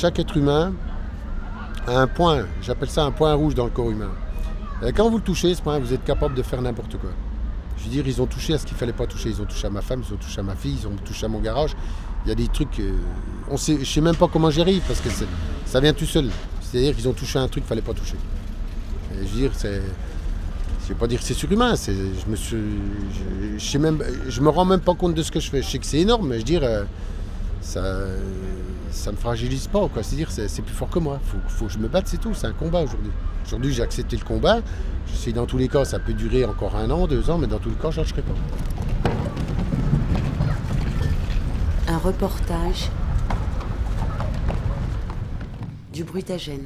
[0.00, 0.72] chaque être humain
[1.86, 4.10] a un point, j'appelle ça un point rouge dans le corps humain.
[4.86, 7.10] Et quand vous le touchez, ce point, vous êtes capable de faire n'importe quoi.
[7.76, 9.28] Je veux dire, ils ont touché à ce qu'il fallait pas toucher.
[9.28, 11.26] Ils ont touché à ma femme, ils ont touché à ma fille, ils ont touché
[11.26, 11.72] à mon garage.
[12.24, 12.80] Il y a des trucs.
[12.80, 12.92] euh,
[13.50, 15.10] on sait, je sais même pas comment j'y arrive parce que
[15.66, 16.30] ça vient tout seul.
[16.62, 18.16] C'est-à-dire qu'ils ont touché à un truc qu'il fallait pas toucher.
[19.12, 19.82] Je veux dire, c'est.
[20.82, 21.74] Je vais pas dire que c'est surhumain.
[21.76, 22.36] Je me
[23.58, 23.78] je,
[24.28, 25.60] je me rends même pas compte de ce que je fais.
[25.62, 26.84] Je sais que c'est énorme, mais je veux dire, euh,
[27.60, 27.82] ça,
[28.90, 29.88] ça me fragilise pas.
[29.88, 30.02] Quoi.
[30.02, 31.20] C'est-à-dire, c'est, c'est plus fort que moi.
[31.24, 32.34] Faut, faut que je me batte, c'est tout.
[32.34, 33.10] C'est un combat aujourd'hui.
[33.46, 34.60] Aujourd'hui, j'ai accepté le combat.
[35.06, 37.46] Je sais dans tous les cas, ça peut durer encore un an, deux ans, mais
[37.46, 38.34] dans tous les cas, je lâcherai pas.
[41.88, 42.90] Un reportage
[45.92, 46.64] du Brutagène.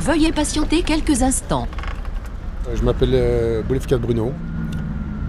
[0.00, 1.68] Veuillez patienter quelques instants.
[2.74, 4.32] Je m'appelle euh, Boulevard Bruno.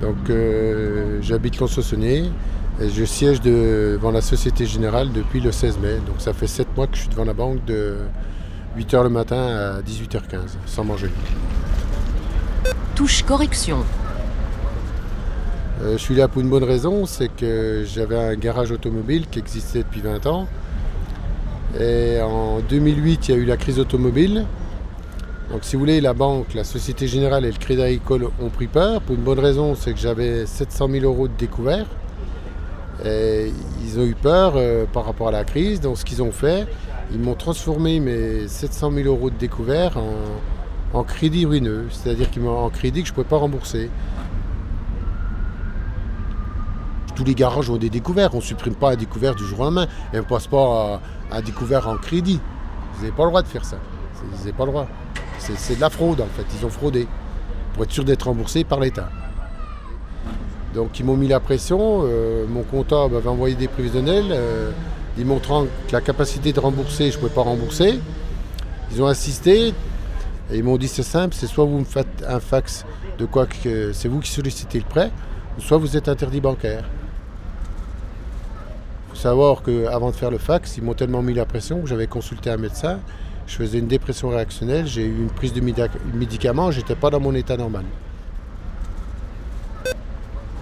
[0.00, 2.24] Donc, euh, j'habite Lons-Sassonnier
[2.80, 5.96] et je siège devant la Société Générale depuis le 16 mai.
[6.06, 7.96] Donc, ça fait 7 mois que je suis devant la banque de
[8.76, 11.10] 8h le matin à 18h15, sans manger.
[12.94, 13.78] Touche correction.
[15.82, 19.38] Euh, je suis là pour une bonne raison, c'est que j'avais un garage automobile qui
[19.38, 20.46] existait depuis 20 ans.
[21.78, 24.46] Et en 2008, il y a eu la crise automobile.
[25.50, 28.66] Donc si vous voulez, la banque, la Société Générale et le Crédit Agricole ont pris
[28.66, 29.00] peur.
[29.00, 31.86] Pour une bonne raison, c'est que j'avais 700 000 euros de découvert.
[33.04, 33.52] Et
[33.84, 35.80] ils ont eu peur euh, par rapport à la crise.
[35.80, 36.66] Donc ce qu'ils ont fait,
[37.12, 39.96] ils m'ont transformé mes 700 000 euros de découvert
[40.92, 41.86] en, crédit ruineux.
[41.90, 43.90] C'est-à-dire qu'ils m'ont en crédit que je ne pouvais pas rembourser.
[47.14, 48.34] tous les garages ont des découverts.
[48.34, 49.86] On ne supprime pas un découvert du jour au lendemain.
[50.12, 51.00] Et on ne passe pas
[51.30, 52.40] à un découvert en crédit.
[52.94, 53.76] Vous n'avez pas le droit de faire ça.
[54.22, 54.86] Vous n'avez pas le droit.
[55.38, 56.44] C'est de la fraude en fait.
[56.58, 57.06] Ils ont fraudé
[57.74, 59.10] pour être sûr d'être remboursés par l'État.
[60.74, 62.02] Donc ils m'ont mis la pression.
[62.04, 64.70] euh, mon comptable avait envoyé des prévisionnels euh,
[65.16, 68.00] démontrant que la capacité de rembourser, je ne pouvais pas rembourser.
[68.92, 69.68] Ils ont insisté
[70.50, 72.84] et ils m'ont dit c'est simple, c'est soit vous me faites un fax
[73.18, 75.10] de quoi que c'est vous qui sollicitez le prêt,
[75.58, 76.84] soit vous êtes interdit bancaire.
[79.06, 81.88] Il faut savoir qu'avant de faire le fax, ils m'ont tellement mis la pression que
[81.88, 83.00] j'avais consulté un médecin.
[83.46, 85.60] Je faisais une dépression réactionnelle, j'ai eu une prise de
[86.14, 87.84] médicaments, j'étais pas dans mon état normal.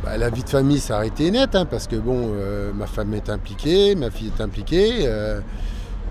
[0.04, 3.14] Bah, la vie de famille s'est arrêtée net, hein, parce que bon, euh, ma femme
[3.14, 5.06] est impliquée, ma fille est impliquée.
[5.06, 5.40] euh,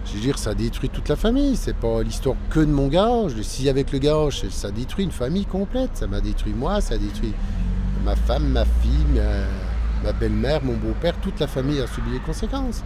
[0.06, 1.56] je dire, ça détruit toute la famille.
[1.56, 3.40] C'est pas l'histoire que de mon garage.
[3.42, 5.92] Si avec le garage, ça détruit une famille complète.
[5.94, 7.34] Ça m'a détruit moi, ça détruit
[8.04, 9.22] ma femme, ma fille,
[10.04, 11.14] ma belle-mère, mon beau-père.
[11.22, 12.84] Toute la famille a subi les conséquences.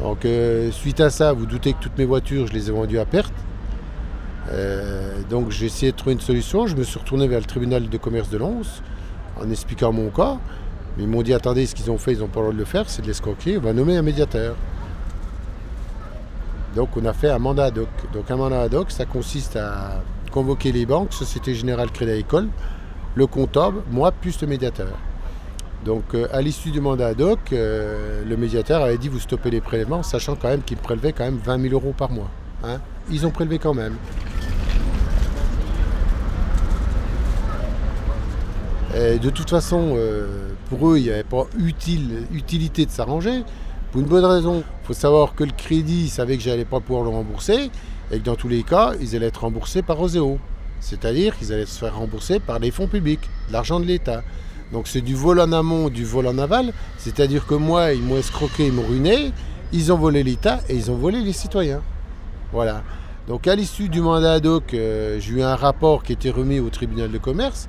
[0.00, 2.98] Donc, euh, suite à ça, vous doutez que toutes mes voitures, je les ai vendues
[2.98, 3.32] à perte.
[4.50, 6.66] Euh, donc, j'ai essayé de trouver une solution.
[6.66, 8.62] Je me suis retourné vers le tribunal de commerce de Lons
[9.40, 10.38] en expliquant mon cas.
[10.96, 12.58] Mais ils m'ont dit attendez, ce qu'ils ont fait, ils n'ont pas le droit de
[12.58, 14.54] le faire, c'est de l'escroquerie, on va nommer un médiateur.
[16.76, 17.88] Donc on a fait un mandat ad hoc.
[18.12, 22.48] Donc un mandat ad hoc, ça consiste à convoquer les banques, Société Générale Crédit Agricole,
[23.14, 24.92] le comptable, moi plus le médiateur.
[25.84, 29.50] Donc euh, à l'issue du mandat ad hoc, euh, le médiateur avait dit vous stoppez
[29.50, 32.30] les prélèvements, sachant quand même qu'ils prélevaient quand même 20 000 euros par mois.
[32.64, 32.80] hein.
[33.10, 33.96] Ils ont prélevé quand même.
[38.94, 43.42] De toute façon, euh, pour eux, il n'y avait pas utile, utilité de s'arranger.
[43.90, 44.62] Pour une bonne raison.
[44.82, 47.70] Il faut savoir que le crédit, ils savaient que j'allais pas pouvoir le rembourser
[48.12, 50.38] et que dans tous les cas, ils allaient être remboursés par Oseo.
[50.80, 54.22] C'est-à-dire qu'ils allaient se faire rembourser par des fonds publics, l'argent de l'État.
[54.74, 56.72] Donc c'est du vol en amont, du vol en aval.
[56.98, 59.32] C'est-à-dire que moi, ils m'ont escroqué, ils m'ont ruiné,
[59.72, 61.80] ils ont volé l'État et ils ont volé les citoyens.
[62.52, 62.82] Voilà.
[63.28, 66.58] Donc à l'issue du mandat ad hoc, euh, j'ai eu un rapport qui était remis
[66.58, 67.68] au tribunal de commerce.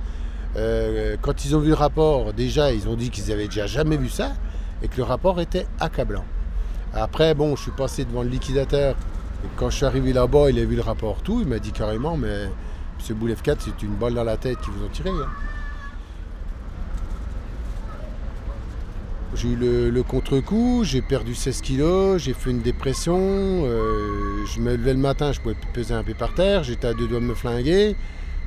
[0.57, 3.97] Euh, quand ils ont vu le rapport, déjà, ils ont dit qu'ils avaient déjà jamais
[3.97, 4.31] vu ça
[4.81, 6.25] et que le rapport était accablant.
[6.95, 8.95] Après, bon, je suis passé devant le liquidateur.
[9.43, 11.39] Et quand je suis arrivé là-bas, il a vu le rapport tout.
[11.41, 13.15] Il m'a dit carrément, mais M.
[13.15, 15.11] Boulev 4, c'est une balle dans la tête qu'ils vous ont tiré.
[15.11, 15.27] hein.
[19.35, 19.55] J'ai eu
[19.91, 23.17] le, contre-coup, j'ai perdu 16 kilos, j'ai fait une dépression.
[23.17, 26.93] euh, je me levais le matin, je pouvais peser un pied par terre, j'étais à
[26.93, 27.97] deux doigts de me flinguer.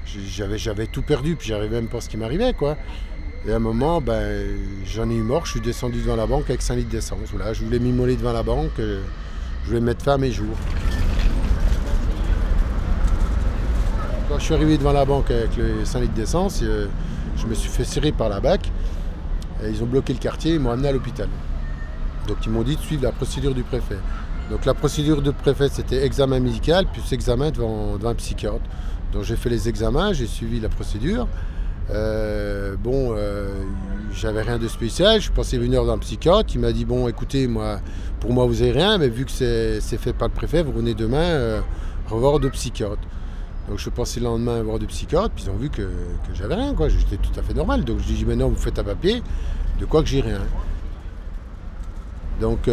[0.07, 2.79] J'avais tout perdu, puis j'arrivais même pas à ce qui m'arrivait, quoi.
[3.47, 4.47] Et à un moment, ben,
[4.87, 7.29] j'en ai eu mort, je suis descendu devant la banque avec 5 litres d'essence.
[7.33, 9.03] Voilà, je voulais m'immoler devant la banque, euh,
[9.65, 10.57] je voulais mettre fin à mes jours.
[14.31, 16.87] Quand je suis arrivé devant la banque avec les 5 litres d'essence, euh,
[17.37, 18.71] je me suis fait serrer par la BAC.
[19.65, 21.29] Ils ont bloqué le quartier, ils m'ont amené à l'hôpital.
[22.27, 23.99] Donc ils m'ont dit de suivre la procédure du préfet.
[24.51, 28.61] Donc la procédure du préfet, c'était examen médical, puis examen devant, un psychiatre.
[29.13, 31.27] Donc j'ai fait les examens, j'ai suivi la procédure.
[31.91, 33.49] Euh, bon, euh,
[34.13, 35.21] j'avais rien de spécial.
[35.21, 36.51] Je passé une heure dans psychiatre.
[36.55, 37.81] Il m'a dit Bon, écoutez, moi,
[38.21, 40.95] pour moi, vous n'avez rien, mais vu que c'est fait par le préfet, vous venez
[40.95, 41.61] demain euh,
[42.09, 42.99] revoir deux psychiatres.
[43.69, 45.89] Donc je passé le lendemain voir deux psychiatres, puis ils ont vu que,
[46.35, 46.89] j'avais rien, quoi.
[46.89, 47.85] J'étais tout à fait normal.
[47.85, 49.23] Donc je dis Maintenant, vous faites un papier,
[49.79, 50.41] de quoi que j'ai rien.
[52.41, 52.69] Donc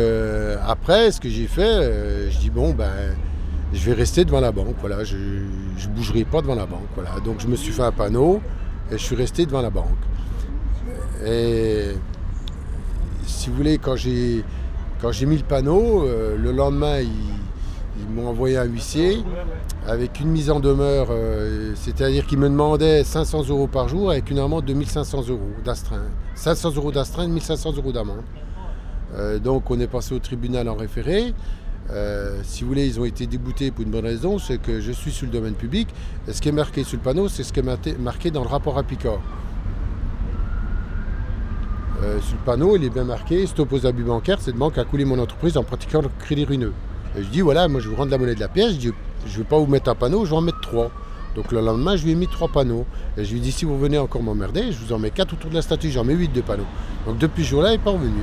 [0.65, 3.15] après, ce que j'ai fait, je dis Bon, ben
[3.73, 4.75] je vais rester devant la banque.
[4.79, 6.87] Voilà, je ne bougerai pas devant la banque.
[6.95, 7.19] Voilà.
[7.23, 8.41] Donc je me suis fait un panneau
[8.89, 9.97] et je suis resté devant la banque.
[11.25, 11.91] Et
[13.25, 14.43] si vous voulez, quand j'ai,
[15.01, 17.09] quand j'ai mis le panneau, euh, le lendemain, ils,
[18.13, 19.23] m'ont envoyé un huissier
[19.87, 24.31] avec une mise en demeure, euh, c'est-à-dire qu'ils me demandaient 500 euros par jour avec
[24.31, 26.01] une amende de 1500 euros d'astreinte.
[26.35, 28.23] 500 euros d'astreinte, 1500 euros d'amende.
[29.15, 31.33] Euh, donc on est passé au tribunal en référé.
[31.91, 34.91] Euh, si vous voulez, ils ont été déboutés pour une bonne raison, c'est que je
[34.91, 35.87] suis sur le domaine public.
[36.31, 38.77] Ce qui est marqué sur le panneau, c'est ce qui est marqué dans le rapport
[38.79, 39.19] à Picard.
[42.21, 45.05] Sur le panneau, il est bien marqué stop aux abus bancaires, cette banque a coulé
[45.05, 46.73] mon entreprise en pratiquant le crédit ruineux.
[47.17, 48.91] Et je dis voilà, moi je vous rendre la monnaie de la pièce, je dis
[49.25, 50.91] je ne vais pas vous mettre un panneau, je vais en mettre trois.
[51.35, 52.85] Donc le lendemain, je lui ai mis trois panneaux.
[53.17, 55.33] Et je lui ai dit si vous venez encore m'emmerder, je vous en mets quatre
[55.33, 56.67] autour de la statue, j'en mets huit de panneaux.
[57.05, 58.21] Donc depuis ce jour-là, il n'est pas revenu.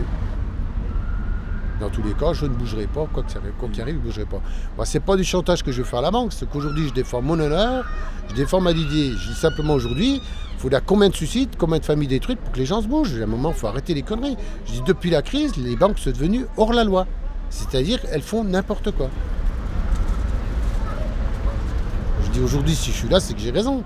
[1.80, 3.40] Dans tous les cas, je ne bougerai pas, quoi qu'il
[3.80, 4.40] arrive, je ne bougerai pas.
[4.76, 6.94] Moi, c'est pas du chantage que je vais faire à la banque, c'est qu'aujourd'hui, je
[6.94, 7.84] défends mon honneur,
[8.30, 9.10] je défends ma Didier.
[9.10, 10.22] Je dis simplement aujourd'hui,
[10.54, 13.20] il faudra combien de suicides, combien de familles détruites pour que les gens se bougent?
[13.20, 14.36] À un moment, il faut arrêter les conneries.
[14.66, 17.06] Je dis, depuis la crise, les banques sont devenues hors la loi.
[17.50, 19.10] C'est-à-dire, elles font n'importe quoi.
[22.32, 23.84] Dis aujourd'hui, si je suis là, c'est que j'ai raison.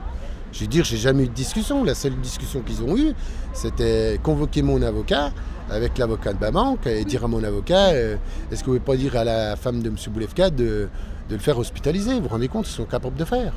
[0.52, 1.82] Je veux dire, j'ai jamais eu de discussion.
[1.82, 3.12] La seule discussion qu'ils ont eue,
[3.52, 5.32] c'était convoquer mon avocat
[5.68, 8.16] avec l'avocat de Bamank et dire à mon avocat euh,
[8.52, 9.96] est-ce que vous ne pouvez pas dire à la femme de M.
[10.10, 10.88] Boulevka de,
[11.28, 12.14] le faire hospitaliser?
[12.14, 13.52] Vous vous rendez compte, ils sont capables de faire?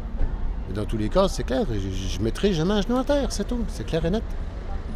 [0.74, 3.47] dans tous les cas, c'est clair, je ne mettrai jamais un genou à terre, c'est
[3.47, 4.21] tout, c'est clair et net.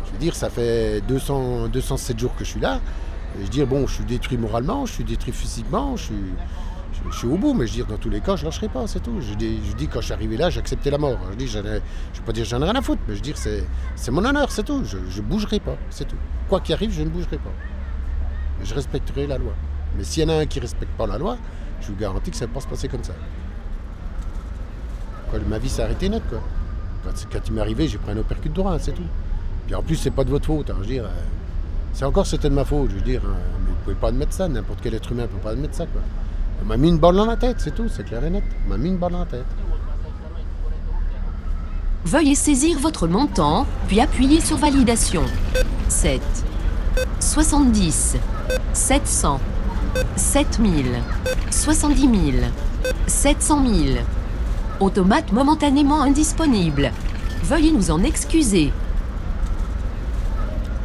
[0.06, 2.80] Je veux dire, ça fait 200, 207 jours que je suis là.
[3.36, 6.16] Je veux dire, bon, je suis détruit moralement, je suis détruit physiquement, je suis,
[6.94, 8.86] je, suis au bout, mais je dire, dans tous les cas, je ne lâcherai pas,
[8.88, 9.20] c'est tout.
[9.20, 11.18] Je dis, dis, quand je suis arrivé là, j'acceptais la mort.
[11.32, 11.82] Je dis, je ne vais
[12.26, 14.64] pas dire j'en ai rien à foutre, mais je veux dire, c'est mon honneur, c'est
[14.64, 14.84] tout.
[14.86, 16.18] Je ne bougerai pas, c'est tout.
[16.50, 17.52] Quoi qu'il arrive, je ne bougerai pas.
[18.64, 19.54] Je respecterai la loi.
[19.98, 21.38] Mais s'il y en a un qui ne respecte pas la loi,
[21.82, 23.14] je vous garantis que ça ne va pas se passer comme ça.
[25.48, 26.40] ma vie s'est arrêtée net, quoi.
[27.04, 29.04] Quand, il m'est arrivé, j'ai pris un uppercut droit, c'est tout.
[29.66, 31.00] Puis en plus, c'est pas de votre faute, hein, je.
[31.00, 31.08] Euh,
[31.94, 33.22] c'est encore c'était de ma faute, je veux dire.
[33.26, 35.76] Hein, mais vous pouvez pas admettre ça, n'importe quel être humain ne peut pas admettre
[35.76, 36.02] ça, quoi.
[36.62, 38.44] On m'a mis une balle dans la tête, c'est tout, c'est clair et net.
[38.66, 39.46] On m'a mis une balle dans la tête.
[42.06, 45.24] Veuillez saisir votre montant, puis appuyer sur validation.
[45.88, 46.22] 7,
[47.20, 48.18] 70,
[48.74, 49.40] 700,
[50.16, 50.86] 7000,
[51.50, 52.44] 70 000,
[53.08, 53.98] 700 000.
[54.80, 56.92] Automate momentanément indisponible.
[57.44, 58.72] Veuillez nous en excuser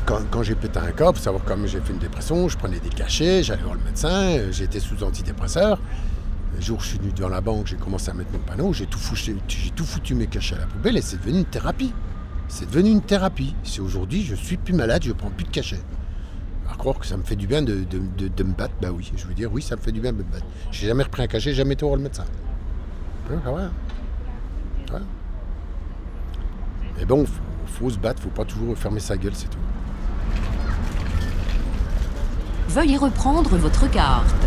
[0.08, 2.88] quand, j'ai pété un corps, pour savoir comment j'ai fait une dépression, je prenais des
[2.88, 5.78] cachets, j'allais voir le médecin, euh, j'étais sous antidépresseur.
[6.54, 8.72] Le jour où je suis venu devant la banque, j'ai commencé à mettre mon panneau,
[8.72, 11.44] j'ai tout, foutu, j'ai tout foutu mes cachets à la poubelle et c'est devenu une
[11.44, 11.92] thérapie.
[12.48, 13.54] C'est devenu une thérapie.
[13.62, 15.82] Si aujourd'hui je suis plus malade, je prends plus de cachets.
[16.70, 19.34] À croire que ça me fait du bien de, me battre, bah oui, je veux
[19.34, 20.46] dire, oui, ça me fait du bien de me battre.
[20.70, 22.24] J'ai jamais repris un cachet, jamais été voir le médecin.
[23.30, 23.62] Ah ouais.
[24.92, 25.00] ouais.
[26.96, 29.58] Mais bon, faut, faut se battre, faut pas toujours fermer sa gueule, c'est tout.
[32.68, 34.44] Veuillez reprendre votre carte.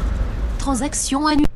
[0.60, 1.51] Transaction annulée.